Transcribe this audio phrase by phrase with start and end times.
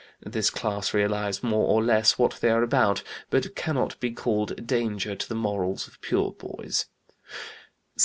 [0.25, 4.55] This class realize more or less what they are about, but cannot be called a
[4.55, 6.87] danger to the morals of pure boys.